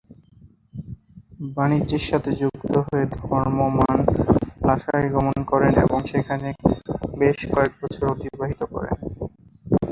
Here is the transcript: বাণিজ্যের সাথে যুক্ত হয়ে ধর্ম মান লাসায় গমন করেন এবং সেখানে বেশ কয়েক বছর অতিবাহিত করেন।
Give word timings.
বাণিজ্যের 1.55 2.03
সাথে 2.09 2.31
যুক্ত 2.41 2.71
হয়ে 2.85 3.05
ধর্ম 3.17 3.59
মান 3.77 3.99
লাসায় 4.61 5.07
গমন 5.15 5.37
করেন 5.51 5.73
এবং 5.85 5.99
সেখানে 6.11 6.49
বেশ 7.19 7.39
কয়েক 7.53 7.71
বছর 7.81 8.03
অতিবাহিত 8.13 8.61
করেন। 8.73 8.95